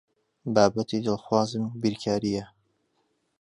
[0.53, 2.45] بابەتی دڵخوازم بیرکارییە.